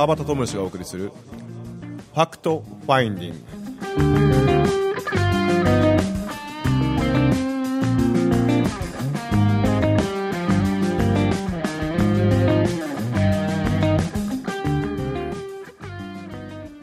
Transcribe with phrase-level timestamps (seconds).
[0.00, 1.12] 川端智之がお送りする
[2.14, 3.36] 「ファクトファインディング」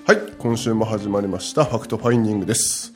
[0.06, 2.94] はい今週も始まりましたファクトファインディングです、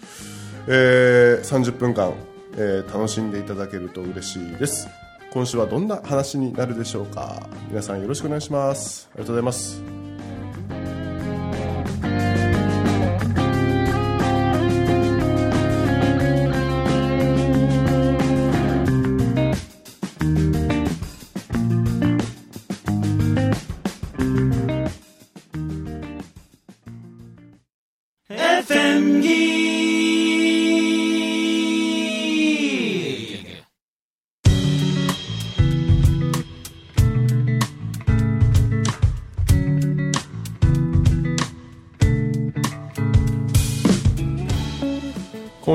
[0.68, 2.14] えー、30分間、
[2.58, 4.88] えー楽しんでいただけると嬉しいです。
[5.32, 7.48] 今週はどんな話になるでしょうか。
[7.70, 9.10] 皆さんよろしくお願いします。
[9.14, 10.01] ありがとうございます。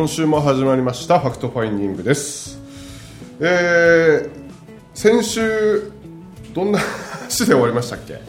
[0.07, 2.61] 今週も始まりましたファクトファインディングです。
[3.41, 4.31] えー、
[4.95, 5.91] 先週
[6.55, 8.21] どんな話で終わりましたっけ？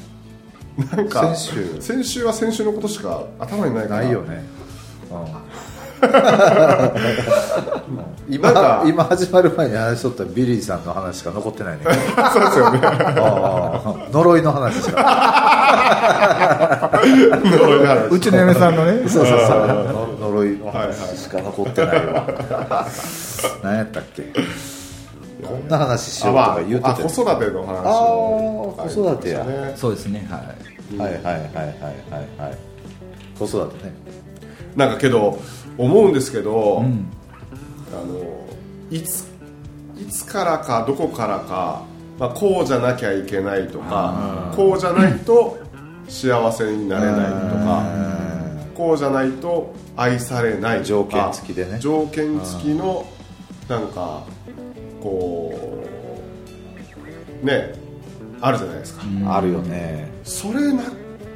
[0.96, 1.78] なんか先週？
[1.80, 4.02] 先週は先週のことしか頭にないから。
[4.02, 4.44] ないよね、
[5.12, 5.26] なん。
[5.28, 5.42] か
[8.28, 11.84] 今 今始まる前に話しとったビリーさんの話しか残ってないね。
[12.34, 12.80] そうですよね。
[12.84, 17.00] ああ呪いの話しか。
[18.10, 19.08] うちの嫁さんのね。
[19.08, 19.48] そうそうそう。
[19.68, 22.28] の呪いの話しか残ってないわ。
[23.64, 24.24] 何やったっけ？
[25.44, 29.44] こんな話しようとあ、まか言うてあ、あたよ子育ての話あをー子育てや。
[29.44, 29.74] ね。
[29.76, 30.98] そうですねはい。
[31.00, 32.50] はいはいはいはいはい。
[32.50, 32.58] はい
[33.38, 33.94] 子育てね。
[34.76, 35.38] なんかけど
[35.78, 38.20] 思うんですけど、あの
[38.90, 39.26] いつ
[40.00, 41.82] いつからかどこからか、
[42.20, 45.58] まあ、こうじゃなきゃいけないとかこうじゃないと
[46.08, 47.22] 幸せになれないと
[47.58, 48.17] か
[48.78, 50.86] こうじゃないと愛されない。
[50.86, 51.80] 条件付きでね。
[51.80, 53.08] 条件付きの
[53.68, 54.24] なんか
[55.02, 55.84] こ
[57.42, 57.74] うね
[58.40, 60.12] あるじゃないですか、あるよね。
[60.24, 60.84] それな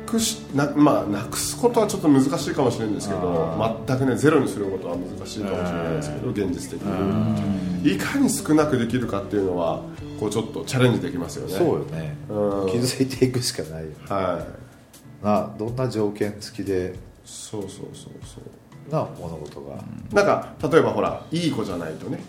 [0.06, 7.94] くしな,、まあ、なくすことはちょっと難しいかもしれないんですけど全くねゼロにすることは難しいかもしれないですけど現実的に。
[7.94, 9.81] いかに少なくできるかっていうのは
[10.19, 11.53] こうちょっとチャレンジできますよね。
[11.53, 12.16] そうよね。
[12.29, 12.69] うん。
[12.69, 14.46] 気づいていくしかないよは
[15.23, 15.25] い。
[15.25, 16.94] などんな条件付きで
[17.31, 18.92] そうそうそうそう。
[18.92, 19.75] な物事が
[20.12, 22.19] なんか例えばほらいい子じゃないとね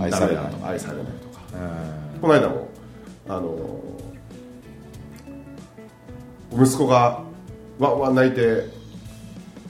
[0.00, 0.52] 愛されない。
[0.52, 1.42] とか愛されないとか。
[2.14, 2.20] うん。
[2.20, 2.68] この間も
[3.28, 3.80] あの
[6.52, 7.20] 息子が
[7.78, 8.68] わわ泣いて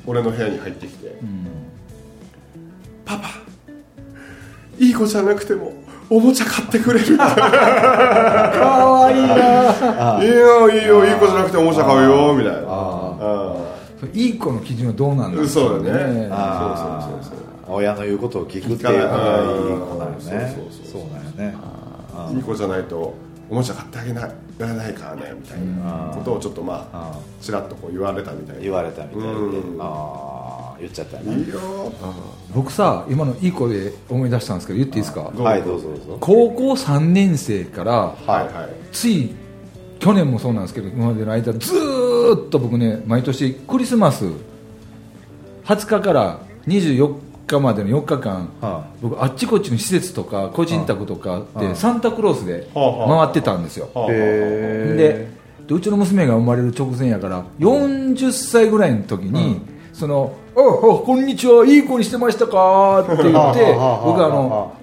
[0.06, 1.14] 俺の部屋に入ってきて
[3.04, 3.28] 「パパ
[4.78, 5.74] いい子じゃなくても
[6.08, 10.18] おもちゃ買ってくれる」かわいいな。
[10.24, 12.60] いいよいいよいい子じゃなくておもちゃ買うよ」みたいな
[14.14, 16.28] いい子の基準はどうなんだうんそうだね。
[16.30, 17.10] あー。
[17.10, 17.44] そうそうそう
[17.76, 19.56] 親の言うことを聞くっていうのがい。
[19.76, 20.54] い子だよね。
[20.54, 21.56] そうそうそうそうだよね。
[22.34, 23.14] いい子じゃないと
[23.48, 28.62] おもちゃ買ってあげないやらないからねみたいなことをちょっとまあちらっとこう言われたみたいな。
[28.62, 29.80] 言われたみたいでうん。
[29.80, 31.42] ああ言っちゃったよね。
[31.42, 31.60] いいよ
[32.54, 35.20] 僕さ今のいい子で思い出したんですけど言っていいですか？
[35.22, 36.18] はいどうぞどうぞ。
[36.20, 38.46] 高校3年生からはいはい。
[38.92, 39.30] つい
[40.00, 44.26] 去年もそうなんですけど今までの間ずーっと僕ね毎年クリスマス
[45.64, 47.14] 20日から24
[47.46, 54.04] 日までの4日間、は僕あっちこっちの施設とか個人宅とかうんでサンタクロースで回ってたんですよ、はあ。
[54.04, 59.60] はあへででうちの娘が生まれる直前やから40歳ぐらいの時に、
[59.92, 60.62] その「ああ
[61.04, 63.64] こんにちはいい子にしてましたか?」って言って
[64.04, 64.34] 僕はあ。
[64.34, 64.80] の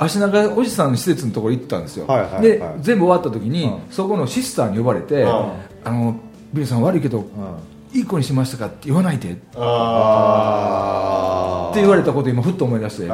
[0.00, 2.42] 足長おじさんの施設のところ行ったんですよ、はいはいはい。
[2.42, 3.78] で全部終わった時に、うん。
[3.90, 5.28] そこのシスターに呼ばれて「うん。
[5.28, 6.14] あの
[6.52, 7.24] ビルさん悪いけど、うん。
[7.92, 9.30] いい子にしましたか?」って言わないで。
[9.30, 13.08] ってあ言われたことを今ふっと思い出して。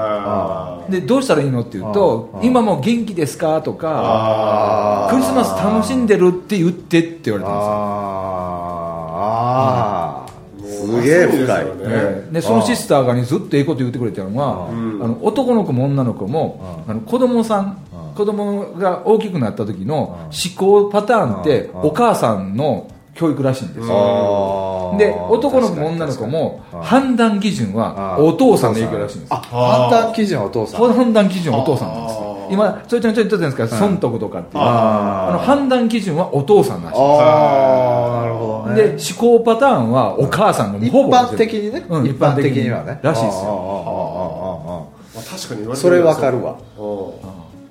[0.88, 7.72] でどうしたらいいのって言うとあ「今も元気ですか?」とかあ「クリスマス楽しんでるって言って」って言われたんですよ。
[7.72, 9.14] あー。
[9.16, 10.24] あー。
[10.66, 11.64] すげえ深い。
[11.64, 11.70] ね。
[11.86, 12.34] ええ。
[12.34, 17.76] でそのシスターが、ね、ずっとええこと言ってくれたのは、あの男の子も女の子も、あの子供さん、
[18.16, 20.16] 子供が大きくなった時の思
[20.56, 30.92] 考パターンって、お母さんの教育らしいんですよ、で男の子も女の子も判断基準はお父さんの影響らしいんですあ判断基準はお父さん。
[30.92, 32.48] 判断基準はお父さんなんですよ。
[32.50, 34.62] 今それちゃんちょっと言ったじゃないですか損得とかっていう。
[34.62, 38.82] あの判断基準はお父さんらしいんですああなるほどね。
[38.82, 42.98] で思考パターンはお母さんが一ほぼ般的にね、うん一般的にはね。
[43.02, 43.44] らしいですよ。
[43.44, 46.56] よまあ確かに言われてみればそれわかるわ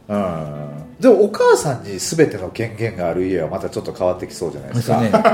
[0.10, 0.73] うん
[1.04, 5.28] でもお母さんに全ての権限がある家はまたちょっと変わってきそうじゃないですか、ね、 確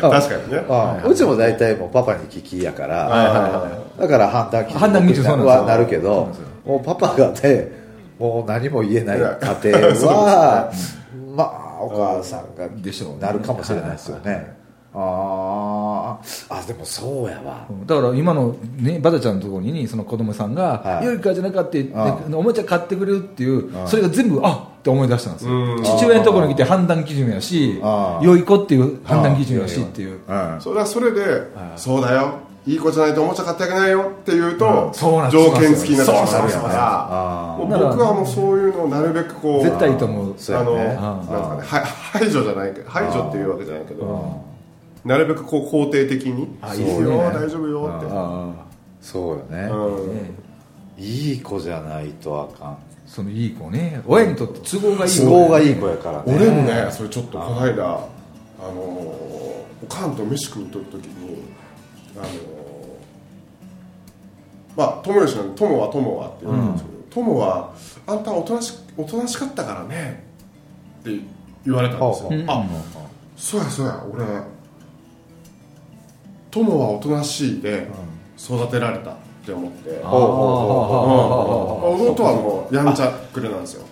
[0.00, 0.64] かにね。
[1.04, 3.06] うんうちも大体もうパパに聞きやから、
[4.00, 6.30] だから判断基準はなるけど
[6.64, 7.70] もうパパがね
[8.18, 9.26] もう何も言えない家
[9.62, 10.72] 庭は
[11.36, 13.18] まあお母さんがでしょうね。
[13.20, 14.63] なるかもしれないですよね
[14.94, 16.54] あー。
[16.54, 17.66] あでもそうやわ。
[17.86, 21.18] だから今の、ね、バタちゃんのところにその子供さんが「はい。
[21.20, 21.86] かじゃなかって、
[22.32, 25.52] おもちゃ買ってくれる」っていうそれが全部あっって思い出したんですよ。
[25.52, 25.82] うん。
[25.82, 27.80] 父親のところに来て判断基準やし
[28.20, 30.20] 良い子っていう判断基準やしっていう。
[30.28, 30.60] うん。
[30.60, 31.24] それはそれで、
[31.76, 32.34] そうだよ。
[32.66, 35.50] いい子じゃないとおもちゃ買ってあげないよっていうと、そうなんです。
[35.50, 36.68] 条件付きになってしまいますかそうなんですよ。
[36.68, 40.22] ねあらもう僕はもうそういうのをなるべくこう絶対いいと思う。
[40.22, 44.44] あのなんですかねは排除じゃないけど排除っていうわけじゃないけど
[45.04, 46.56] なるべくこう肯定的に。
[46.62, 48.06] あいいよ大丈夫よって。
[48.10, 48.52] あ
[49.00, 50.14] そうよね、うん。
[50.14, 50.30] ね
[50.96, 52.78] いい子じゃないとあかん。
[53.06, 54.02] そのいい子ね。
[54.06, 56.36] 親にとって都合がいい子都合がいい子やからね。
[56.36, 57.98] 俺もねそれちょっとこの間あ
[58.62, 61.42] のおかんと飯食うとる時に
[62.16, 62.26] あの
[64.76, 67.74] まあ友吉なんで友は友はって言うんですけど、友は
[68.06, 70.24] あんたおとなしおとなしかったからね。
[71.00, 71.20] って
[71.66, 72.64] 言われたんですよ、あ
[73.36, 74.24] そうやそうや俺
[76.54, 77.88] 友はおとなしいで
[78.38, 80.04] 育てられたって思って、弟
[82.22, 83.84] はもうやんちゃくれなんですよ。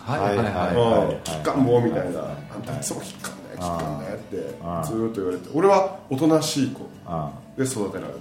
[0.00, 1.64] はいはいはいきっかん。
[1.66, 2.20] 坊みたいな、
[2.54, 8.20] あんたいつもきっかんだよ、きっかんだよってずーっと言われて、俺はおとなしい子あで育てられて、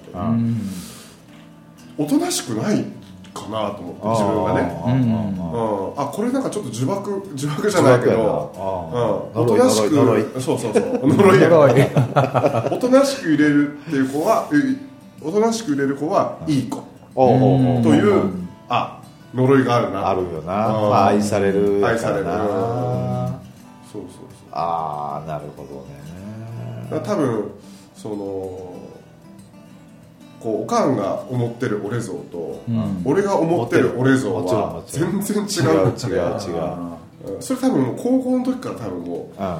[1.98, 2.84] おとなしくない
[3.36, 11.44] かなと思って、自分がね、あうんうん、あこれなんかちょっと呪縛、呪縛じゃないけど、うん、おとなしく、呪いそうそうそう、呪い
[12.72, 16.84] おとなしく入れるっていう子は、うおとなしく入れる子はいい子。
[17.14, 17.22] と
[17.94, 18.32] いう、
[18.70, 19.02] あ
[19.34, 20.90] 呪いがあるな、あるよな、うん。
[20.90, 22.42] まあ、愛されるや愛される、そうそう
[23.92, 24.36] そう。
[24.52, 27.02] ああなるほどね。
[27.04, 27.52] 多分
[27.96, 28.75] その
[30.46, 33.02] こうおかんが思ってる俺像と、ん。
[33.04, 37.36] 俺が思ってる俺像は全然違う違う違う違う。
[37.36, 37.42] うん。
[37.42, 39.56] それ多分もう高校の時から多分もうん。
[39.56, 39.60] う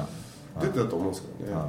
[0.60, 1.60] 出てたと思うんですけどね、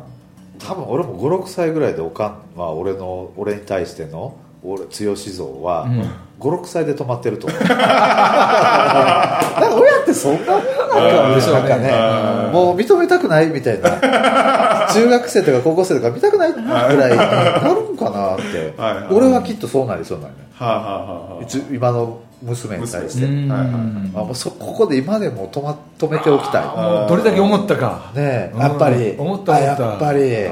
[0.60, 5.88] 多分俺も56歳ぐらいでおかんは俺の俺に対しての俺剛像は、
[6.40, 7.60] 56歳で止まってると思う。
[9.60, 10.64] なんか親ってそんなもん
[11.08, 11.92] なんでしょうかね
[12.52, 14.88] もう認めたくないみたいな。
[14.94, 18.74] 中学生とか高校生とか見たくないぐらいになるんかなって。
[18.78, 18.96] はい。
[18.96, 21.66] はい俺はきっとそうなりそうなんよね。
[21.72, 23.52] 今の娘に対して、うん。
[23.52, 23.70] はいはい
[24.16, 26.64] あもうそここで今でも止,、ま、止めておきたい。
[27.08, 28.12] どれだけ思ったか。
[28.16, 29.16] ねやっぱり。
[29.18, 29.86] 思った思った。
[29.86, 30.48] あやっぱり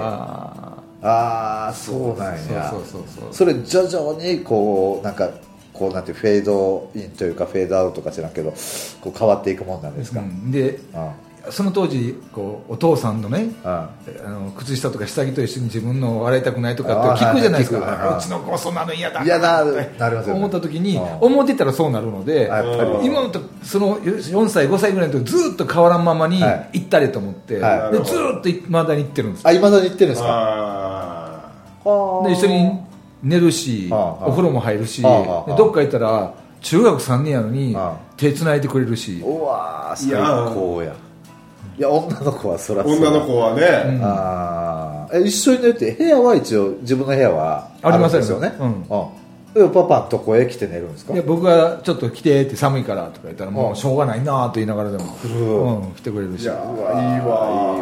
[1.01, 2.69] あああそうなんーや。
[2.69, 3.33] そうそうそうそう。
[3.33, 5.29] それ徐々にこうなんか
[5.73, 8.51] こうなんてフェードインというかフェードアウトか知らんけど
[9.01, 10.29] こう変わっていくもんなんですか、ううん。
[10.29, 10.79] んで
[11.51, 13.89] その当時こうお父さんのねあ
[14.27, 17.79] の靴下とか下着と一緒に自分のを洗いたくないとかって聞くじゃないですか。
[17.81, 18.17] はいはい。
[18.17, 19.23] うちの子そんなの嫌だ。
[19.23, 20.39] 嫌だなりますよね。
[20.39, 21.03] 思った時にうん。
[21.19, 23.05] 思ってたらそうなるのであやっぱり。
[23.05, 26.69] 今のとその4歳5歳ぐらいの時ずっと変わらんままにはい。
[26.79, 27.91] 行ったれと思って、はい。
[27.91, 30.27] でずっといまだに行ってるんですあいまだに言ってるんですか？
[30.29, 30.84] あ
[32.25, 32.79] で一緒に
[33.23, 40.95] 寝るし、お風呂も入るし、どっか行ったら中学3年やのにはあ手つないでくれるし、うわー最いや高や。
[41.77, 45.17] いや女の子はそらー女の子はね、あー。
[45.17, 48.53] え一緒に寝て部屋は一応自分の部屋はありまするんですよね。
[48.59, 49.24] うん
[49.73, 51.13] パパのとこへ来て寝るんですか？
[51.13, 53.71] で僕がちょっと来てって寒いからとか言ったらもうん。
[53.71, 56.41] うしょうがないなと言いながらでも、るうん、来てくれるし。
[56.43, 57.21] いやううわいいわいい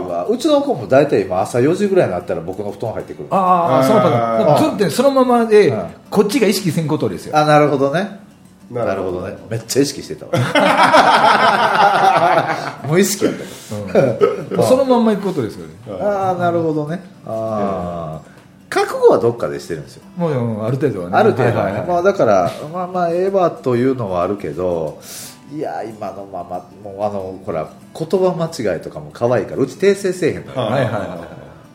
[0.08, 5.86] わうちの子も大体今朝4時ぐらいになったら僕の布団入ってくるああそのパターンでもそれってそのままでうん。
[6.12, 7.36] こっちが意識せんことですよ。
[7.38, 8.22] あなるほどね。
[8.72, 9.20] なるほど。
[9.22, 9.48] なるほどね。
[9.50, 10.32] めっちゃ意識してたわ。
[12.88, 13.44] 無意識やった。
[14.56, 15.74] けそのまんま行くことですよね。
[15.88, 17.02] どああなるほどね。
[17.26, 18.33] ああ
[18.74, 20.04] 覚悟はどっかでしてるんですよ。
[20.18, 21.18] もううんある程度はね。
[21.18, 21.88] ある程度はね、はいはいはい。
[21.90, 25.00] まあ、だからまあまあええわというのはあるけど
[25.54, 30.60] いや今のままもうあのほら言葉間違いとかも可愛いからうち訂正せえへんのよ。
[30.60, 31.20] ははいはいはい。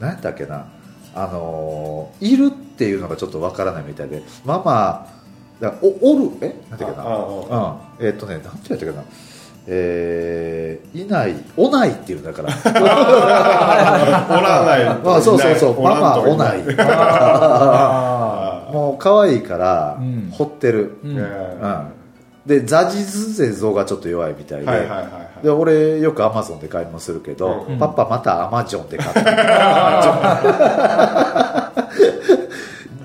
[0.00, 0.66] 何やったっけな。
[1.14, 5.06] あのーいるっていうのがちょっとわからないみたいでママ
[5.60, 6.54] だおおるえ？
[6.70, 7.10] なんていうかな？
[7.10, 8.06] あうん。
[8.06, 9.02] えーっとねなんて言ったっけな？
[9.70, 12.48] えー、いないおないっていうんだから。
[12.64, 12.72] お
[14.40, 14.84] らない。
[15.04, 15.82] まあそうそうそう。
[15.82, 16.64] ママおない。
[16.78, 20.30] あもう可愛いから、うん。
[20.32, 21.16] 掘ってる、うん。
[21.16, 21.24] ねう
[21.66, 21.92] ん。
[22.46, 24.88] でザジズゼゾがちょっと弱いみたいで,、
[25.42, 27.78] で俺よくアマゾンで買い物するけど、うん。
[27.78, 29.20] パパまたアマジョンで買った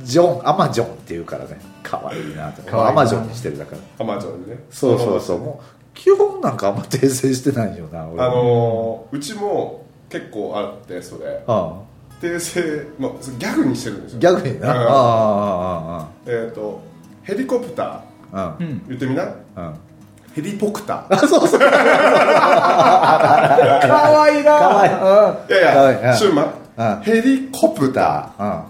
[0.01, 0.48] ジョン。
[0.48, 1.60] アマジョンって言うからね。
[1.84, 2.88] 可愛いなと。
[2.88, 3.82] アマジョンにしてるだから。
[4.00, 4.63] アマゾンでね。
[4.70, 5.39] そうそうそう。
[5.39, 11.43] もう基本なんかあんま訂正してないよな俺あのーうちも結構あってそれ。
[11.47, 11.73] あ
[12.21, 14.19] 訂正、まあ、ギャグにしてるんですよ。
[14.19, 14.73] ギャグにな？
[14.73, 14.81] うん。
[14.81, 14.85] あ
[16.01, 16.81] あえっ、と
[17.23, 18.55] ヘリコプタあああ。
[18.59, 19.23] あー言ってみな。
[19.23, 19.27] う
[19.62, 19.73] ん
[20.33, 21.13] ヘリポクター。
[21.13, 21.59] あそうそう。
[21.67, 21.71] かわ
[24.31, 24.57] いいな。
[24.57, 24.89] かわい
[25.53, 25.53] い。
[25.53, 26.88] いやいやシューマうん。
[27.00, 28.47] ンヘリコプタうん。
[28.47, 28.62] ー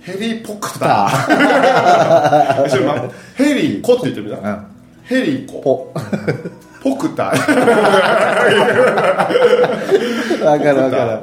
[0.00, 2.68] ヘリポクター。
[2.70, 4.66] シューマンヘリコって言ってみな、うん。
[5.04, 5.92] ヘリコ。
[5.92, 6.00] ポ
[6.82, 7.36] ポクター。
[10.44, 11.20] わかるわかる。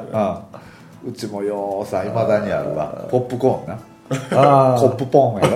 [1.04, 1.10] うん。
[1.10, 3.06] うちもようさいまだにあるわ。
[3.10, 3.78] ポップコーンな。
[4.32, 5.52] あコップポーンやろ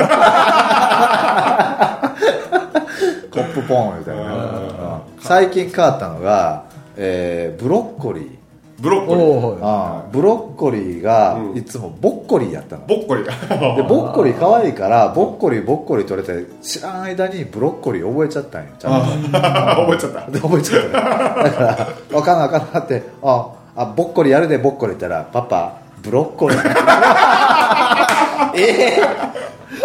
[3.31, 4.23] コップポーンみたいな。
[4.35, 5.01] うん。
[5.21, 6.65] 最近変わったのが、
[6.97, 8.42] えーブロッコリー
[8.83, 10.11] ブロッコリー。
[10.11, 11.57] ブロッコリーがうん。
[11.57, 13.77] いつもボッコリーやったの、ボッコリー。
[13.77, 18.71] でボッコリー可愛いからボッコリーボッコリー取れて知らん間にブロッコリー覚えちゃったんよ。
[18.79, 19.07] ちゃんと。
[19.41, 20.31] 覚えちゃった。
[20.31, 20.87] で覚えちゃった。
[20.89, 23.03] ねだから分かんな分かんなって。
[23.23, 23.47] あ
[23.77, 26.59] あボッコリーやるでボッコリー言ったらパパブロッコリー。
[28.57, 29.03] ええ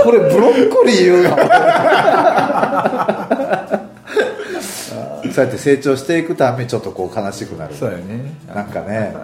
[0.04, 1.38] これブロッコリー言うの？
[1.40, 3.28] あ
[5.24, 7.76] そうやって成長していくためにちょっとこう悲しくなる。
[7.76, 8.34] そうやね。
[8.54, 9.16] なんかね、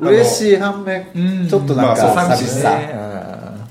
[0.00, 1.48] うん、嬉しい反面うん。
[1.48, 2.78] ちょっとなんかまあ寂しさ、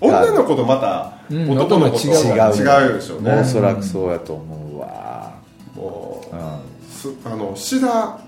[0.02, 1.52] 女の子とまたうん。
[1.52, 2.54] 男の子と違う。
[2.56, 3.32] 違うでしょうね。
[3.34, 5.34] おそらくそうやと思うわ、
[5.76, 8.20] もううんすあのシダ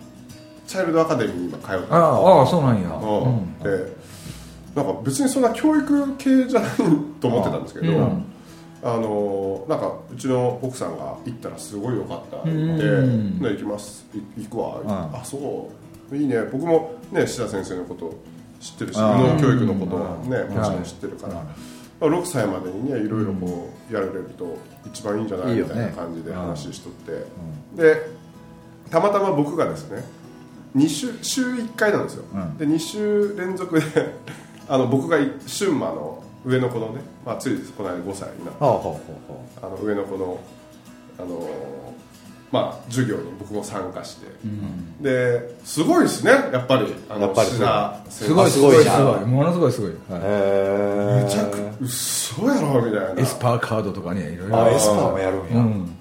[0.67, 2.89] チャイルドアカデミーに今通ってああそうなんや。
[2.89, 3.59] うん。
[3.59, 3.99] で
[4.75, 6.69] なんか別にそんな教育系じゃない
[7.19, 8.25] と思ってたんですけど、うん
[8.81, 13.39] あのなんかうちの奥さんが行ったらすごい良かったって言ってうん。
[13.39, 14.05] ね行きます。
[14.13, 15.69] い行くわ、んあそ
[16.11, 16.15] う。
[16.15, 16.43] いいね。
[16.51, 18.13] 僕もね志田先生のこと
[18.59, 20.55] 知ってるしうん無能教育のことはねうん。
[20.55, 27.25] もちろん知ってるから、まあ6歳までにねいろいろこうやられると一番いいんじゃないみたいな感じで話しとって、
[27.75, 28.09] で
[28.89, 30.03] たまたま僕がですね
[30.77, 32.57] 2週週1回なんですよ、うん。
[32.57, 33.85] で2週連続で
[34.69, 40.39] あの僕が春馬の上の子のね、まあ、ついこの間5歳になってあの上の子の、
[41.17, 41.49] あのー
[42.51, 44.27] まあ、授業に僕も参加して、
[45.01, 49.25] ですごいですねやっぱりあのやっぱり志田先生すごいあすごいすごい。
[49.25, 53.21] ものすごいすごい、はうへえめちゃく嘘やろみたいい、な。
[53.21, 54.63] エスパーカードとかねいろいろ。
[54.63, 55.95] あエスパーもやるんや、うん。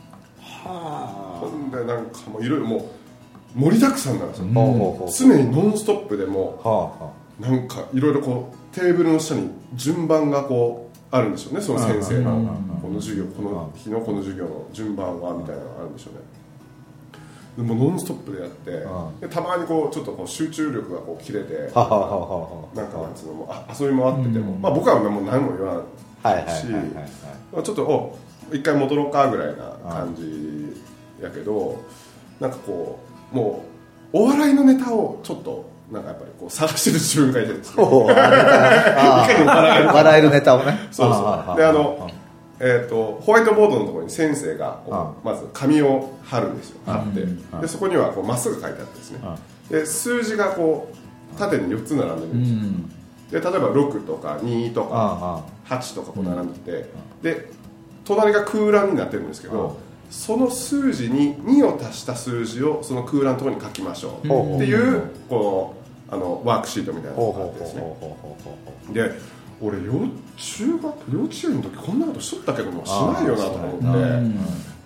[0.64, 2.90] ほんでなんかもういろいろも
[3.56, 5.12] う盛りだくさんなんですよ、ほうほうほう。
[5.12, 12.56] 常にノンストップでもはあはなんかいろいろこうテーブルの下に順番がこうあるんでしょうねその先生の。
[12.82, 16.20] この授業この日のこの授業の順番はみたいなのがあるんでしょうね。
[17.56, 18.88] でもうノンストップでやってう
[19.20, 25.84] でたまにこうちょっとこう集中力がこう切れてなんかなんつうのもあ遊び回ってても、まあ、僕はもう何も言わない
[26.22, 26.72] あはいはいはいはい。
[26.72, 26.84] はい
[27.52, 28.18] まあちょっとお
[28.52, 30.76] 一回戻ろうかぐらいな感じ
[31.22, 31.82] やけど
[32.38, 33.00] なんかこ
[33.32, 33.64] うも
[34.12, 37.84] うお笑いのネタをちょっとなんかやっぱりこう探してる自分がいてですね。
[37.84, 38.14] 笑
[40.18, 40.88] えるネタをね。
[40.90, 41.26] そうあそう。
[41.54, 42.10] あであの
[42.60, 44.80] えー、とホワイトボードのところに先生が
[45.22, 46.80] まず紙を貼るんですよ。
[46.86, 47.22] 貼って。
[47.22, 49.20] うんでそこにはこうまっすぐ書いてあってですね。
[49.70, 50.96] で数字がこう
[51.38, 52.58] 縦に4つ並んでるんですよ。
[52.58, 52.92] うん
[53.30, 56.90] で例えば6とか2とかあ8とかこう並んでて、
[57.22, 57.50] で
[58.04, 59.76] 隣が空欄になってるんですけど、
[60.10, 65.77] その数字に2を足した数字をその空欄のところに書きましょうっていうこの
[66.10, 67.82] あのワークシートみたいなほうのがあってですね。
[68.92, 69.92] で俺幼
[70.36, 73.80] 中学幼稚園の時こんなことしとったけどもしないよなと思っ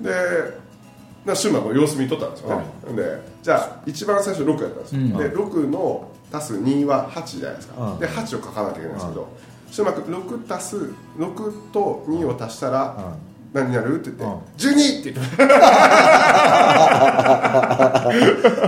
[0.01, 0.09] て。
[0.09, 0.63] で
[1.25, 2.65] なシューマンの様子見とったんですよね、
[2.97, 5.13] でじゃあ一番最初6やったんですよ、うん。
[5.17, 7.99] で6の足す2は8じゃないですか、うん。
[8.01, 9.29] で8を書かなきゃいけないんですけど、
[9.71, 10.77] シューマン君6足す
[11.19, 13.15] 6と2を足したら、
[13.53, 14.01] 何になる？
[14.01, 14.33] って言って、うん。
[14.57, 15.37] 12って言って。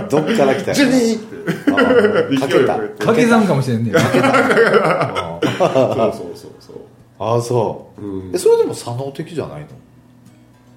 [0.09, 1.35] どっから来たよ12って
[2.39, 2.75] かけた。
[2.77, 3.91] 掛け算かもしれんね。
[3.91, 4.07] そうそ
[6.07, 6.75] うそうそう。
[7.17, 8.35] ああそう、うん。
[8.35, 9.67] えそれでも左脳的じゃないの？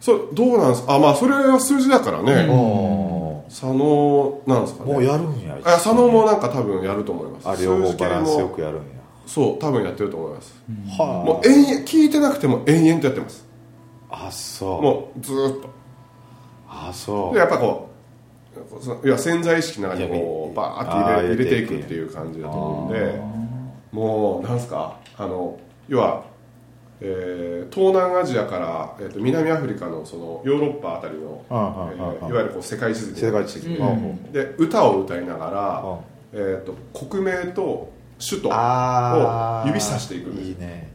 [0.00, 0.86] そうどうなんです？
[0.86, 4.94] かあまあそれは数字だからね、も佐野なんですかね。
[4.96, 7.48] うやるんやあ佐野もなんか多分やると思います。
[7.48, 8.82] あ両方バランスよもくやるんや。
[9.26, 10.54] そう多分やってると思います、
[10.98, 13.44] はもう延々聞いてなくても延々とやってます
[14.10, 14.82] ああそう。
[14.82, 15.70] もうずーっと。
[16.68, 17.34] ああそう。
[17.34, 23.20] でやっぱこういや潜在意識の中にこうバーって入れ入れてい入れていくくっていう感じだと思うんで
[23.92, 26.24] もうなんすかあの要は、
[27.00, 34.32] えー東南アジアから、えー、と南アフリカのそのヨーロッパあたりの、えーいわゆるこう世界地図に世界地的に、うん。
[34.32, 35.98] で歌を歌いながら、うん。
[36.32, 36.72] えー、と
[37.06, 40.90] 国名と首都を指さしていくんですいいね。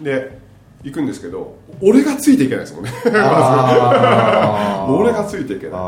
[0.00, 0.38] で
[0.86, 2.90] 行くんですけど俺がついていけないですもんね。
[4.88, 5.74] 俺がついていけない。
[5.74, 5.82] あ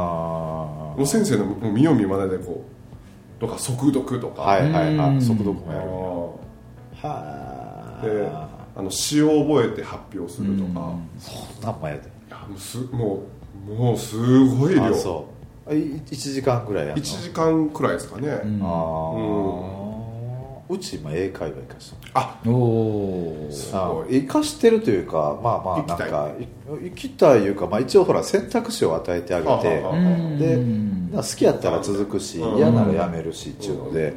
[0.96, 2.64] もう先生のもう見よう見まねでこ
[3.38, 5.18] うとか速読とか、ーはいはいはうん。
[5.18, 5.80] い速読もあや。
[5.80, 7.08] るー。
[7.08, 13.20] はでああの詩を覚えて発表するとか、そんなんもやでいやもうすも
[13.68, 14.16] うもうす
[14.56, 14.84] ごい量。
[14.86, 15.26] あそ
[15.68, 15.72] う。
[15.72, 16.00] 1
[16.34, 18.60] 時間ぐらいやんの？1時間くらいですかね、うん。
[18.62, 18.68] ああ
[20.68, 24.20] うち今英会話行かしてるあおおすあごい。
[24.20, 26.46] 生かしてるというかまあまあなんかい
[26.90, 29.68] 行きたいいうか、まあ、一応ほら選択肢を与えてあげて
[30.44, 31.10] でうん。
[31.12, 32.58] 好きやったら続くしうん。
[32.58, 34.12] 嫌ならやめるしっていうので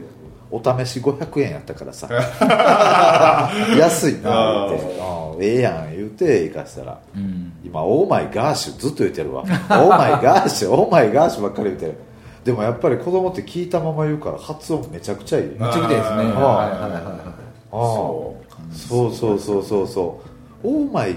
[0.49, 2.09] お試し500円やったからさ。
[3.77, 4.85] 安いな言って。
[4.85, 6.99] うんええやん言うて行かしたら。
[7.15, 7.53] うん。
[7.65, 11.95] 今「オーマイガーシュ」ずっと言ってるわ「オーマイガーシュ」「オーマイガーシュ」ばっかり言ってる
[12.43, 16.17] でもやっぱり子供って聞いたまま言うから発音めちゃくちゃいいめっちゃきれいですね。
[16.17, 17.31] はいはいはいは
[17.71, 18.75] ああ。
[18.75, 19.87] そうそうそうそう。
[19.87, 20.21] そ
[20.63, 21.15] うオーマイ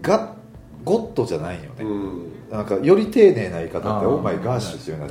[0.00, 0.34] ガ
[0.84, 2.32] ゴッドじゃないよね、うん。
[2.50, 5.02] なんかより丁寧な言い方ってオーマイガーシュっていう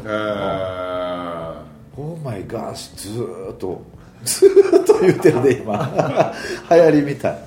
[1.98, 3.82] オーマイガーシュずーっと
[4.24, 6.34] ずーっと言ってるね今。
[6.72, 7.40] 流行りみたい。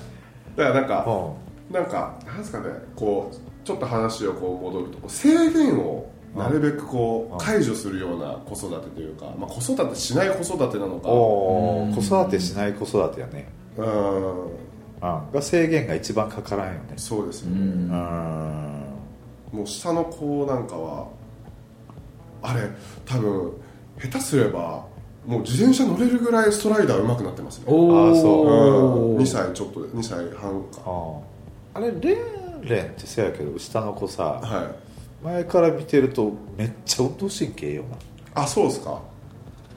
[0.55, 1.35] だからなんか、
[1.71, 2.65] うなんかなんですかね。
[2.95, 6.05] こうちょっと話をこう戻ると制限を
[6.35, 11.07] なるべくこう解除するような子育てというか、まあ、子育てしない子育てなのか。
[11.09, 13.47] 子育てしない子育てやね。
[13.77, 14.45] うん。
[14.45, 14.51] うん。
[14.99, 16.93] が制限が一番かからんよね。
[16.97, 17.51] そうですよ。
[17.51, 17.89] ね、うん。
[17.89, 18.83] うん
[19.53, 21.07] もう下の子なんかは
[22.41, 22.61] あれ
[23.05, 23.53] 多分
[23.99, 24.83] 下手すれば
[25.27, 27.65] もう自転車乗れるぐらいストライダー上手くなってますね。
[27.67, 28.21] おあー。
[28.21, 29.15] そううん。
[29.17, 30.81] お2歳ちょっとで2歳半か。
[31.75, 34.83] あれレンレンってせやけど下の子さはい
[35.23, 37.83] 前から見てるとめっちゃ運動神経いいよ
[38.35, 38.99] あそうですか。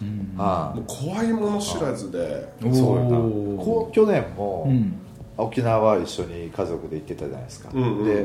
[0.00, 0.36] うん。
[0.36, 0.74] なあ。
[0.74, 2.48] もう怖いもの知らずで。
[2.60, 5.00] あそうやなこう去年も、うん。
[5.38, 8.04] 沖縄一緒に家族で行ってたじゃないですか、うんうんうん。
[8.06, 8.24] で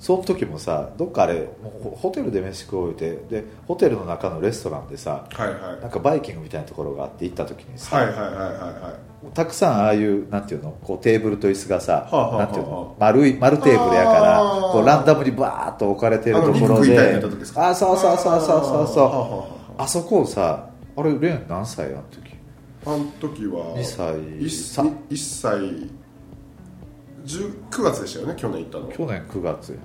[0.00, 5.80] その時もさどっかあれもうホホテルで飯食おうてでホテルの中のレストランでさはいはい。
[5.82, 10.78] なんかバイキングみたいなところがあって行った時にさ、はいはいはいはいはいたくさんああいうなんていうの？
[10.82, 12.96] こうテーブルと椅子がさ、はあはあはあなんていうの？
[12.98, 14.40] 丸い丸テーブルやから
[14.72, 17.14] こうランダムにバーッと置かれてるところで。
[17.14, 17.68] な時ですか？
[17.70, 19.04] あそうそうそうそうそうそう。
[19.04, 19.46] あは
[19.78, 22.34] あそこをさあれレン何歳あの時？
[22.86, 24.14] ああの時は2歳。
[24.16, 25.58] 1さ歳
[27.26, 29.78] 10 9月でしたよね去年行ったの去年9月。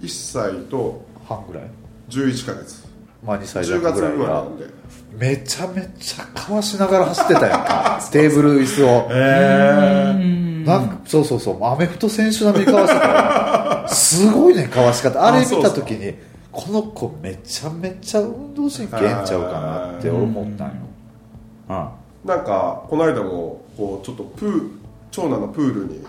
[0.00, 1.64] 1歳と半ぐらい
[2.08, 2.84] ？11ヶ月。
[3.22, 4.16] まあ2歳10弱月ぐらいが。
[4.16, 4.79] 生まれなんで
[5.12, 8.00] めちゃめちゃかわしながら走ってたやんか。
[8.12, 9.08] テーブル椅子を。
[9.10, 11.64] へなんかそうそうそう。
[11.64, 15.24] アメフト選手並みにかわしてたよすごいねかわし方。
[15.24, 16.14] あれ見た時に
[16.52, 20.74] この子めちゃめちゃ運動神経ええんちゃうかなって思ったんよ。
[21.68, 21.88] うん。
[22.28, 24.70] なんかこの間もこうちょっとプー
[25.10, 26.06] 長男のプールに、う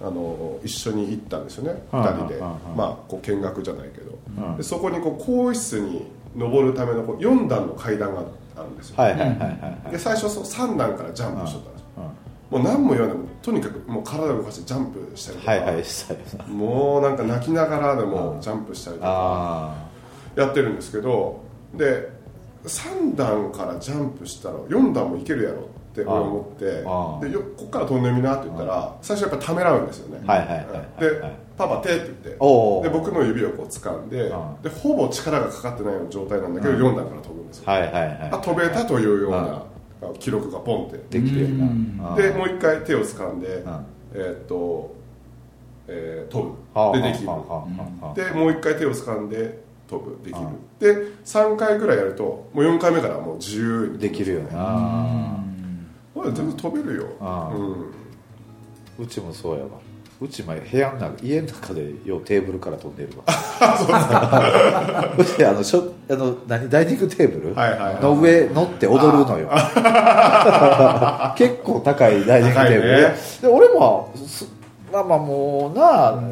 [0.00, 4.56] あの一緒に行ったんですよね、うん2人で、まあこう見学じゃないけど、うん。
[4.56, 6.06] でそこにこう更衣室に
[6.36, 8.22] 登るためのこう4段の階段が
[8.56, 9.92] あるんですよ、はいはいはいはいはい。
[9.92, 11.86] で最初その3段からジャンプしとったんですよ、
[12.52, 12.62] うん。
[12.62, 13.16] もう何も言わない。
[13.16, 18.40] もとにかくもう体を動かしてジャンプしたりとか、はいはいもうなんか泣きながらでもうん。
[18.40, 19.88] ジャンプしたりとかあ
[20.36, 21.42] やってるんですけど
[21.74, 22.08] で
[22.64, 25.60] 3段からジャンプしたら4段もいけるやろ。
[25.60, 25.62] っ
[25.94, 30.22] て俺思ってでよこっから飛んでみなって言ったら最初やっぱためらうんですよね。
[30.26, 31.22] はいはいはいはいで
[31.56, 32.36] 「パパ手」って言ってで
[32.90, 37.64] 僕の指をこう掴んであでほぼ力がかかってないような状態なんだけど4段から飛ぶんですよ。
[37.66, 38.18] あはいはいはい。
[38.32, 39.62] あ飛べたというような
[40.18, 41.18] 記録がポンって。
[41.20, 41.98] できるようん。
[41.98, 43.50] なでもう一回手を掴んでん。
[44.14, 44.94] えーっと
[45.88, 47.28] えー飛はあぶでできる。
[48.14, 50.16] でもう一回手を掴んで飛ぶ。
[50.24, 50.46] できる。
[50.80, 55.41] で3回ぐらいやるともう4回目からもう自由にできるよな
[56.14, 57.06] これ全然飛べるよ。
[57.20, 57.54] ああ。
[57.54, 57.92] うん。
[58.98, 59.70] うちもそうやわ。
[60.20, 63.24] うちも部屋の中家の中でようテーブルから飛んでるわ。
[65.18, 67.54] うちあのしょあの何ダイニングテーブル？
[67.54, 69.50] はいはいはいの上乗って踊るのよ。
[71.36, 73.02] 結構高いダイニングテーブル。
[73.02, 73.14] ね。
[73.40, 74.46] で俺もす
[74.92, 76.22] まあまあもうなあ、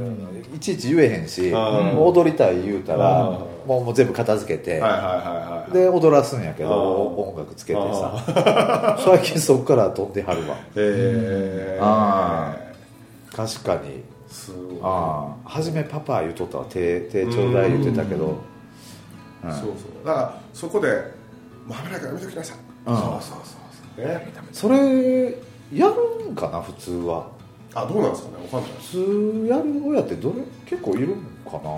[0.54, 8.96] いちいち言えへんし、う踊りたい言うたら、うんもう全部片付けて、はいはいはいはいで踊らすんやけど、うん音楽つけてさ。
[9.04, 10.56] 最近そこから飛んではるわ。
[10.76, 11.84] えー。
[11.84, 12.56] あ
[13.34, 14.02] 確かに。
[14.28, 14.78] すごい。
[14.82, 16.64] ああ初めパパ言うとったわ。
[16.68, 18.36] 手手ちょうだい言ってたけど、
[19.44, 19.52] うん。
[19.52, 19.70] そうそ
[20.02, 20.06] う。
[20.06, 20.88] だからそこで
[21.66, 22.96] 「もう危ないからやめときなさい」うん。
[22.96, 23.38] そうそうそう
[23.96, 24.06] そう。
[24.06, 25.34] ねそれ
[25.72, 25.86] や
[26.24, 27.26] るんかな普通は。
[27.74, 28.44] あどうなんですかね？
[28.52, 28.70] わかんない。
[28.80, 30.34] 普通やる親ってどれ？
[30.66, 31.10] 結構いるん
[31.48, 31.70] かな？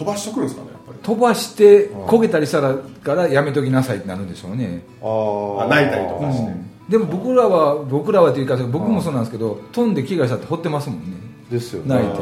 [0.00, 0.98] 飛ばしとくんですかねやっぱり。
[1.02, 6.52] 飛ばして焦げたりしたらからやめときなさいってなるんでしょうね、ああ泣いたりとかして。
[6.88, 11.16] でも僕らは僕らはというか僕もそうなんですけど飛んで怪我したって掘ってますもんね。
[11.50, 11.94] ですよね。
[11.94, 12.16] 泣いて。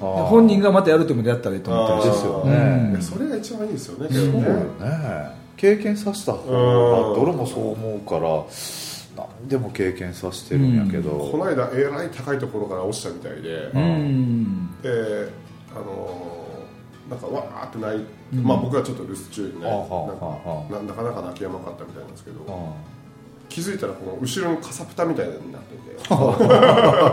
[0.00, 4.08] 本人がまたやるともやったらいいと思ったりしてですよいねやそれが一番いいですよね。
[4.08, 8.44] けそうよどねね経験させた方がどれもそう思うから
[9.16, 14.70] 何でも経験させてるんやけど、この間えらい高いところから落ちたみたいで、うん。
[14.82, 14.88] で
[15.74, 16.31] あのー
[17.12, 19.92] なんかわーって泣いまあ僕はちょっと留守中にねなんあか
[20.70, 22.46] ななかなか泣き止まなかったみたいなんですけどう
[23.50, 25.82] 気づいたらこの後ろにカサプタみたいになってて。
[26.14, 26.16] ん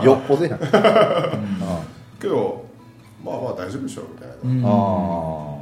[0.04, 0.56] よっぽどや。
[0.56, 0.58] ん、
[2.18, 2.64] けど
[3.22, 4.64] まあまあ大丈夫でしょみたいな、うん。
[4.64, 5.60] ああ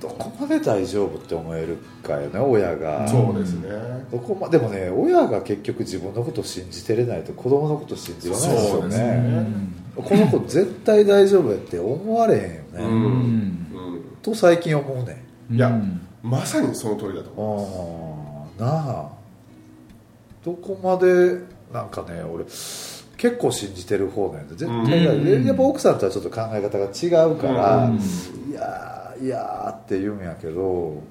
[0.00, 3.06] どこまで大丈夫って思えるかよね親が。
[3.06, 3.68] そうですね、
[4.10, 9.06] どこまでもね親が結局自分のことを信じてれないと子供のことを信じられないですよそうですね。
[9.06, 9.69] ね
[10.02, 12.84] この子絶対大丈夫やって思われへんよね、うん。
[12.84, 13.08] う
[13.96, 14.04] ん。
[14.22, 19.10] と最近思うねいやうんまさにその通りだと思ああなあ。
[20.44, 21.38] どこまで
[21.72, 27.96] なんかね俺結構信じてる方なんで絶対だ、うんでやっぱ奥さんとはちょっと考え方が違うから、うん。
[28.50, 31.02] いやーいやーって言うんやけど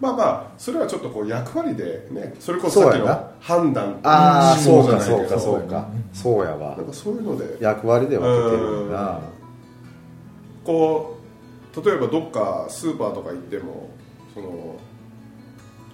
[0.00, 5.88] まあまあそれはちょっとこう役割でねそれこそさっきの判断ああそうかそうかそうか。
[6.12, 6.76] そうやわ。
[6.76, 7.56] なんかそういうので。
[7.60, 9.20] 役割で分けてるよな
[10.64, 11.18] こ
[11.74, 13.90] う例えばどっかスーパーとか行っても
[14.34, 14.76] その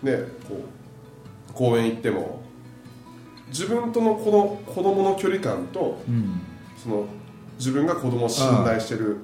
[0.02, 0.16] ね
[0.48, 0.54] こ
[1.50, 2.40] う公園行っても
[3.48, 4.30] 自分とのこ
[4.66, 6.40] の子供の距離感とうん。
[6.82, 7.06] その
[7.58, 9.18] 自分が子供を信頼してるうん。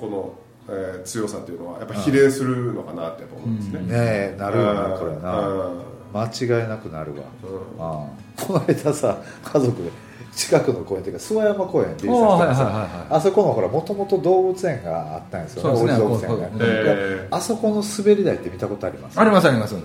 [0.00, 0.34] この、
[0.68, 5.38] えー強さっていうのはやっぱ比例するのかなって思うんですね、ねえなるよなこれな。
[5.48, 5.82] うん。
[6.14, 7.22] 間違いなくなるわ。
[7.42, 7.82] うん。
[7.82, 8.06] あ
[8.38, 9.90] あこの間さ家族で
[10.34, 16.50] 近くの公園っていうか諏訪山公園ってさはあそこのほらもともと動物園があったんですよねそうですね王子動物園が。
[16.60, 19.20] えあそこの滑り台って見たことあります？
[19.20, 19.76] ありますあります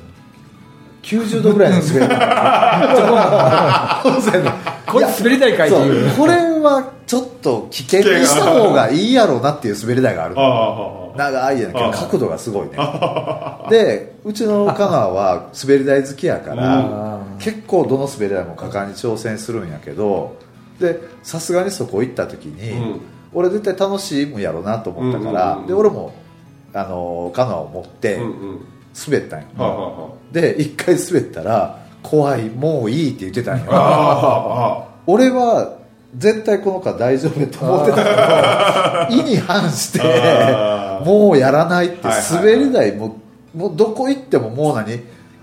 [1.10, 2.06] 90度ぐらいの滑り
[4.86, 6.12] これ滑り台かいっていう。
[6.16, 10.36] これはちょっと危険にした方がいいやろうなっていう滑り台がある。
[11.16, 12.72] 長いやねんけど角度がすごいね。
[13.70, 20.36] でうちの香川は滑り台好きやから結構どの滑り台も果敢に挑戦するんやけど
[20.80, 23.02] でさすがにそこ行った時に、うん。
[23.32, 26.14] 俺絶対楽しむやろうなと思ったから、で俺も
[26.74, 28.60] あのカナを持ってうんうん
[29.08, 33.66] 滑ったんよ、で一回滑ったら怖いもういいって言ってたんよ。
[33.70, 34.90] あはああ。
[35.06, 35.78] 俺は
[36.18, 40.00] 絶対この子は大丈夫と思ってたけど 意に反して
[41.06, 43.18] もうやらないって滑り台も
[43.56, 45.00] もうどこ行ってももう何？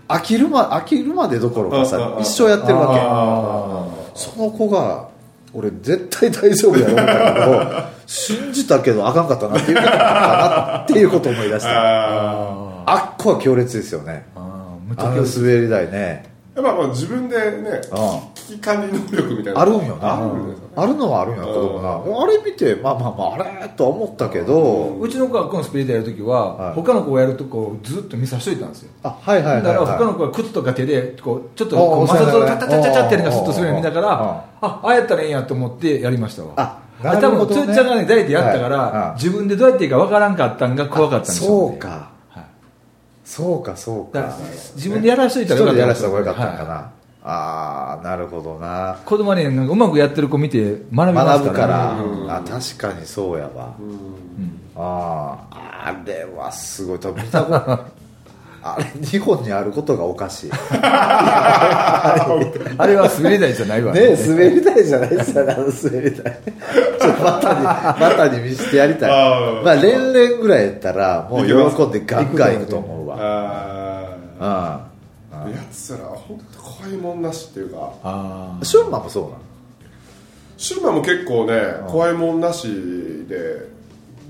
[0.08, 5.08] 飽きるま飽きるまでどころかさ一生やってるわあけその子が
[5.52, 14.27] 俺絶対大丈夫やろうだけど信じたけどあかんかったなっていうことなのかなっていうことを思い出したああっこは強烈ですよね。
[14.35, 16.37] ああむっちゃあの滑り台ね。
[16.55, 20.16] やっぱまあ自分でねあ危機管理能力みたいなあるんよな。
[20.16, 20.72] あるんですよね。
[20.77, 22.22] あるのはあるんや子供な。
[22.22, 24.96] あれ見てまあまあまああれとは思ったけど。
[24.99, 26.75] うちの子がこの滑り台やるときは、はい。
[26.75, 28.90] 他の子がやるとこをずっと見さしといたんですよ。
[29.03, 36.53] あはいはいはいだから他のは子が靴とか手でこうちょっと摩擦をタタタタタってやるのがスッとするのを見ながらあああやったらいいんやと思ってやりましたわ。
[36.57, 37.62] ああなるほどね。
[37.62, 38.99] 多分つっちゃんがね誰でやったから、はい。
[39.09, 41.88] はい自分でどうやっていいかわからんかったんが怖かったんですよ、ね、そうか。
[41.88, 42.15] はい
[43.26, 44.38] そうかそうか。
[44.76, 45.80] 自分でやらしとい一たらよかった。
[45.80, 46.84] やらせた方がよかったんかな、はい。
[47.24, 48.98] ああなるほどな。
[49.04, 54.60] 子供はねうまくやってる子見て学びます学ぶから、からねあ確かにそうやわ、うん。
[54.76, 56.98] あああれはすごい。
[57.00, 57.40] 多分見た
[58.74, 60.50] あれ日本にあることがおかしい。
[60.50, 60.52] ね
[62.79, 66.38] あれは滑り台じゃないわ滑り台じゃないですよねあの滑り台。
[67.00, 67.64] ちょっとバタに
[68.00, 69.11] バタに見せてやりたい。
[69.11, 69.62] あー。
[69.64, 71.52] まあ連々ぐらいやったらもう喜
[71.85, 73.16] んでガンガンいくと思うわ。
[73.18, 74.07] あ
[74.40, 74.81] あ
[75.33, 77.90] あやつら本当怖いもんなしっていうか。
[78.02, 79.35] ああシュンマもそうなの？
[80.59, 82.66] シューマンも結構ね怖いもんなし
[83.29, 83.75] で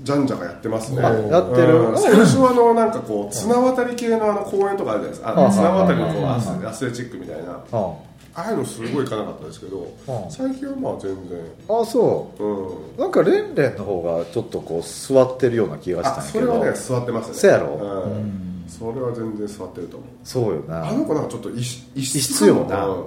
[0.07, 1.01] じゃんじゃがやってますね。
[1.03, 1.81] あやってる。
[1.81, 5.33] うん最初はあのなんかこう綱渡り系のあの公園とかあるじゃないですか。
[5.37, 7.51] あうん綱渡りのこううんアスアスレチックみたいな。
[7.51, 7.93] うあ
[8.35, 11.37] あいうのすごい行かなかったですけどうん最近はまあ全然。
[11.37, 12.43] んあそう。
[12.43, 12.67] ん。
[12.95, 16.45] うなんかレンレンの方がちょっとこう座ってるような気がしたんあやけど。
[16.47, 17.33] それはね座ってますね。
[17.35, 17.67] そうやろ。
[17.75, 18.65] うん。
[18.69, 20.09] それは全然座ってると思う。
[20.23, 20.87] そうよな。
[20.87, 22.85] あの子なんかちょっと異質よな。
[22.85, 23.03] うん。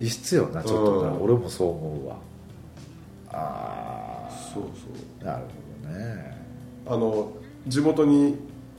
[0.00, 2.16] 異質よなちょっとな、うん俺もそう思うわ。
[3.34, 4.64] あそう
[5.22, 6.04] あなるほどね。
[6.04, 6.31] そう
[6.92, 7.32] あの
[7.66, 8.36] 地元に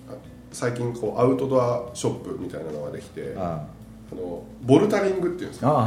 [0.10, 0.14] あ
[0.52, 3.66] 最近こうアウトドアショップみたいなのができてあ
[4.12, 4.16] あ。
[4.16, 5.80] のボルタリングっていうんですか？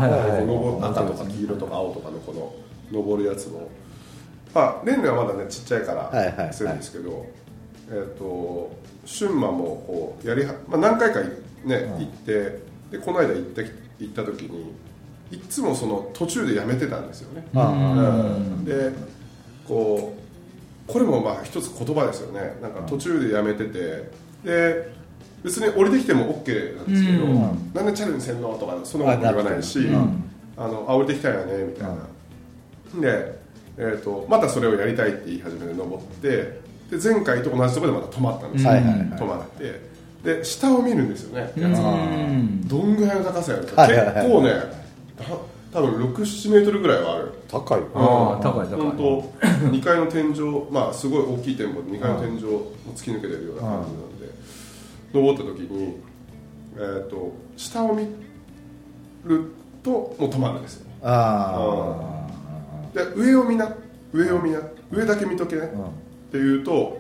[0.83, 2.53] 赤とか黄色とか青とかのこの
[2.91, 3.69] 登るやつの。
[4.53, 6.47] まあレンレはまだねちっちゃいかはいはいはい。
[6.49, 7.27] らするんですけど、
[7.91, 8.73] えっ、と
[9.07, 11.25] 春馬もこうやりは、まあ、何回かい
[11.65, 12.61] ね、行って
[12.91, 13.65] でこの間行って
[14.01, 14.73] 行った時に
[15.31, 17.69] いつもその途中でやめてたんですよね、あ。
[17.69, 18.65] うん。
[18.65, 18.91] で
[19.69, 20.26] こう
[20.87, 22.57] これもまあ一つ言葉ですよね。
[22.63, 24.27] なんか途中でやめてて。
[24.45, 24.97] で
[25.45, 27.71] 別に降りてきても OK なんですけど、うん。
[27.73, 29.87] なんでチャレンジせんのとかそんなこと言わないし、
[30.57, 31.95] あのあ降りてきたよねみたいな、
[33.01, 33.39] で、
[33.77, 38.99] えー、とまたそれをやりたいって言い始めて登ってで前回と同じところでまた止まったんですよ、はいはいはい。
[39.01, 39.81] 止まって。
[40.25, 41.53] で下を見るんですよね、
[42.65, 44.51] どんぐらいの高さやるか、結構ね
[45.17, 45.25] た
[45.77, 47.33] 多分67メートルぐらいはある。
[47.49, 47.81] 高い。
[47.81, 48.81] よあー高い高い。
[48.81, 54.31] 本当2階の天井まあすごい大きい店舗で2階の天井を突き抜けてるような感じなんで
[55.13, 55.99] 登った時に、
[56.77, 58.09] えー、と下を見
[59.25, 60.87] るともう止まるんですよ。
[61.03, 62.27] あ
[62.95, 63.71] で上を見な
[64.15, 64.61] 上を見な
[64.91, 65.85] 上だけ見とけね、あ、うん。
[65.89, 65.91] っ
[66.33, 66.97] ていうと、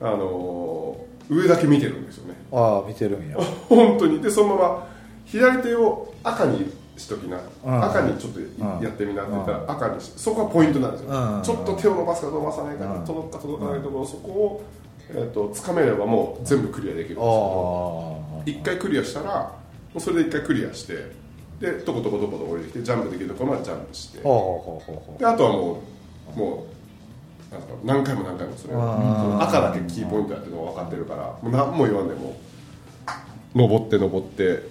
[0.00, 2.34] あのー上だけ見てるんですよね。
[2.52, 3.38] ああ見てるんや。
[3.68, 4.20] 本当に。
[4.20, 4.88] でそのまま
[5.24, 7.84] 左手を赤にしときな、うん。
[7.84, 11.42] 赤にちょっとんやってみなって言ったら赤にしそこがポイントなんですよ、うん。
[11.42, 13.04] ちょっと手を伸ばすか伸ばさないか、うん。
[13.04, 14.64] 届くか届かないところそこを、
[15.10, 18.18] えー、と掴めればもう全部クリアできるんですあよ。
[18.40, 19.52] あ一回クリアしたらも
[19.96, 21.12] うそれで一回クリアして
[21.60, 24.18] でトコトコトコと降りてきてジャンプできるところまでジャンプして。
[24.18, 25.82] であとはも
[26.34, 26.74] うもう
[27.54, 32.08] なんか何回も何回もそれ赤だけキーポイントやってるのが分かってるからもう何も言わん。
[32.08, 32.36] でも
[33.54, 34.68] 登って登って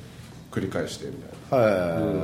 [0.51, 2.23] 繰り返してみたいなへえ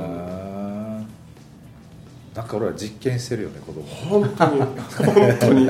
[2.34, 3.82] なんか俺ら実験してるよね子供。
[3.84, 4.60] 本当に。
[4.60, 5.68] 本当に。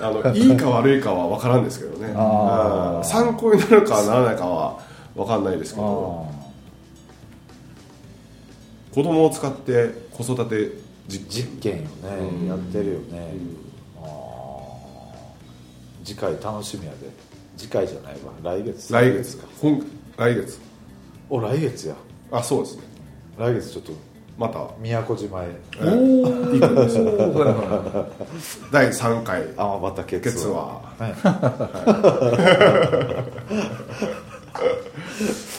[0.00, 2.08] あの いいか悪いかは分からんですけどね。
[2.08, 3.04] うん。
[3.04, 4.78] 参考になるかならないかは
[5.14, 6.26] 分かんないですけど。
[6.30, 6.34] あ
[8.94, 10.70] 子供を使って子育て
[11.08, 11.88] 実実験よね、
[12.40, 12.48] うん。
[12.48, 13.32] やってるよね、
[13.98, 14.04] う
[16.02, 16.04] ん。
[16.04, 16.98] 次回楽しみやで。
[17.56, 18.32] 次回じゃないわ。
[18.42, 18.92] 来月。
[18.92, 19.48] 来月か。
[19.60, 19.84] 今
[20.16, 20.60] 来月。
[21.28, 21.96] お来月や
[22.34, 22.82] あそうですね。
[23.38, 23.92] 来月ちょっと
[24.36, 25.46] また宮古島へ。
[25.76, 26.60] えー。
[26.60, 27.04] 行くんですよ。
[28.72, 29.42] 第3回。
[29.56, 30.82] 天畑ケケツツは。
[30.98, 31.14] はい。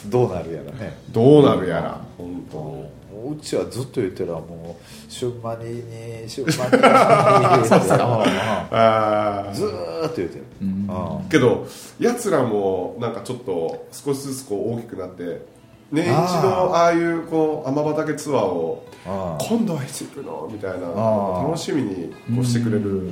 [0.10, 0.98] どうなるやらね。
[1.12, 2.02] どうなるやら。
[2.18, 2.58] 本当。
[2.58, 2.90] も
[3.30, 6.66] ううちはずっと言ってるわもう春マニに春マ
[7.58, 7.68] ニに。
[7.70, 8.26] そうですか
[8.72, 10.90] あずーっと言ってる、うん。
[11.30, 11.66] けど
[12.00, 15.55] やつらもなんかちょっと少しずつこう大きくなって
[15.92, 16.10] 年一
[16.44, 20.88] のああいうこう天畑ツアーを今度はいつ行くのみたいな
[21.44, 23.12] 楽しみにこうしてくれる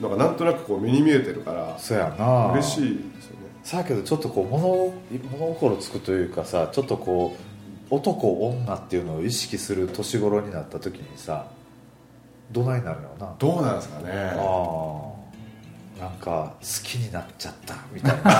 [0.00, 2.52] のがなんとなくこう目に見えてるからそうやな。
[2.52, 3.42] 嬉しいですよね。
[3.62, 4.92] さあけどちょっとこう物
[5.38, 7.36] 物心つくというかさちょっとこ
[7.90, 11.46] う男女っていうのを意識する年頃になった時にさ
[12.50, 13.34] どないなるのな。
[13.38, 14.12] どうなんですかね。
[14.12, 15.11] ああ
[16.02, 18.22] なんか好きになっちゃったみたいな。
[18.24, 18.30] パ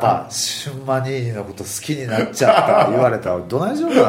[0.00, 4.00] パ春マニーニのこと好きになっちゃった言われたらどないしようか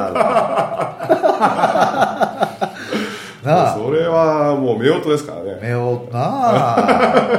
[3.46, 3.46] な。
[3.54, 3.76] なあ。
[3.76, 5.60] それはもう目音ですからね。
[5.62, 7.30] 目をなあ。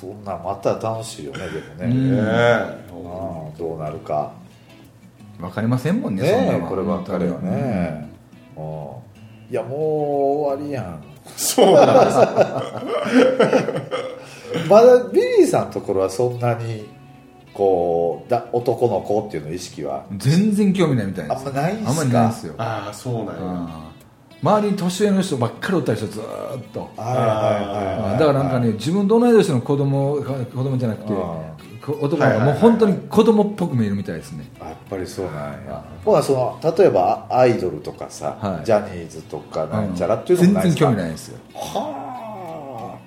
[0.00, 2.22] そんなんもあったら楽しいよねでもね、ねえ。
[2.24, 4.30] ああどうなるか。
[5.38, 8.08] 分かりませんもんねそんなこればっかりはね、
[8.56, 8.62] うん
[9.50, 12.16] いやもう終わりやんそうなんです。
[14.68, 16.86] まだビリーさんのところはそんなに
[17.54, 20.04] こうだ男の子っていうの意識は？
[20.16, 21.46] 全然興味ないみたいです。
[21.46, 21.90] あんまないんすか？
[21.90, 22.54] あんまりないですよ。
[22.58, 23.32] ああそうなんや。
[24.42, 26.80] 周りに年上の人ばっかりおったりしてずーっと。
[26.80, 27.18] はいはい
[28.10, 31.12] はいだからなんかね自分と同い年の子供子供じゃなくて
[31.90, 34.48] 男のもう本当に子供っぽく見えるみたいですね。
[34.60, 35.34] あやっぱりそうなん
[35.66, 38.64] やほらその例えばアイドルとかさ、はい。
[38.64, 41.72] ジャニーズとかなんちゃらっていうのも全然興ないですか、味ないですよ。
[41.74, 42.98] はあ。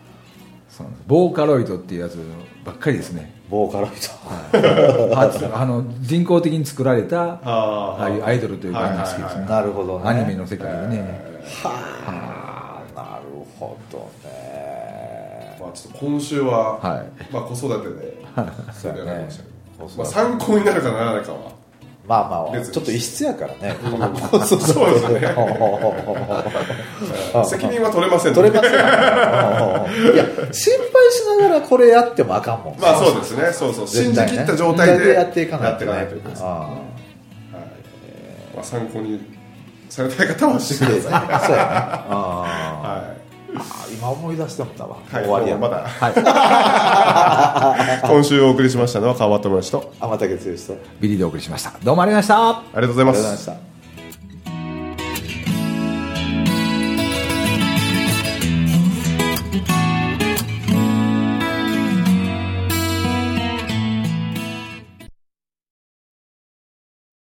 [0.70, 1.04] そうなんです。
[1.08, 2.18] ボーカロイドっていうやつ
[2.66, 3.34] ばっかりですね。
[3.50, 10.10] ボーカロイド、初 あの人工的に作られたあああいうアイドルという感じが好きですねなるほどね。
[10.10, 11.22] アニメの世界でね。
[11.64, 11.72] は
[12.08, 12.56] あ。
[12.96, 14.85] なるほどね
[15.66, 17.34] まあちょっと今週は、はい。
[17.34, 18.18] まあ子育てで
[18.74, 19.50] それでなりましたけ
[19.80, 21.56] ど、そうまあ、参考になるかならないかは。
[22.08, 23.76] まあまあちょっと異質やからね。
[24.46, 25.22] そうですね。
[27.46, 28.80] 責任は取れません取れますよ
[30.14, 33.52] いや心配しながらこれやってもあかんもんまあそうですね。
[33.52, 33.88] そうそう。
[33.88, 36.70] 信じきった状態でやっていかないといけないですあはい。
[38.56, 39.20] まあ、参考に
[39.90, 41.48] されたい方はしてあください。
[41.48, 41.72] そうやね。
[41.72, 42.46] あは
[42.84, 43.25] あ
[43.92, 44.98] 今思い出してもったわ。
[45.12, 45.58] い、はい、終わりや。
[45.58, 45.88] まだ。
[45.88, 46.10] は
[48.04, 48.08] い。
[48.08, 49.92] 今週お送りしましたのは川端友達と。
[50.00, 50.48] 天竹剛と。
[51.00, 51.74] ビリーでお送りしました。
[51.84, 52.60] どうもありがとうございました。
[52.60, 53.18] ありがとうございます。
[53.18, 53.75] ありがとうございました